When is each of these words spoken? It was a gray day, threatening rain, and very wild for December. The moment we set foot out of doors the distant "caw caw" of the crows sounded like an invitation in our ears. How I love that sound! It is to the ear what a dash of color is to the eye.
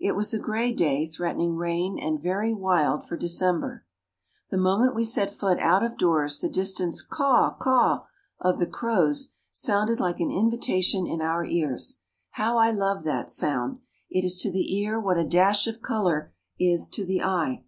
It 0.00 0.16
was 0.16 0.32
a 0.32 0.38
gray 0.38 0.72
day, 0.72 1.04
threatening 1.04 1.54
rain, 1.56 1.98
and 1.98 2.22
very 2.22 2.54
wild 2.54 3.06
for 3.06 3.18
December. 3.18 3.84
The 4.48 4.56
moment 4.56 4.94
we 4.94 5.04
set 5.04 5.30
foot 5.30 5.58
out 5.58 5.82
of 5.84 5.98
doors 5.98 6.40
the 6.40 6.48
distant 6.48 6.94
"caw 7.10 7.50
caw" 7.54 8.06
of 8.40 8.58
the 8.58 8.66
crows 8.66 9.34
sounded 9.52 10.00
like 10.00 10.20
an 10.20 10.30
invitation 10.30 11.06
in 11.06 11.20
our 11.20 11.44
ears. 11.44 12.00
How 12.30 12.56
I 12.56 12.70
love 12.70 13.04
that 13.04 13.28
sound! 13.28 13.80
It 14.08 14.24
is 14.24 14.38
to 14.38 14.50
the 14.50 14.74
ear 14.78 14.98
what 14.98 15.18
a 15.18 15.24
dash 15.28 15.66
of 15.66 15.82
color 15.82 16.32
is 16.58 16.88
to 16.88 17.04
the 17.04 17.22
eye. 17.22 17.64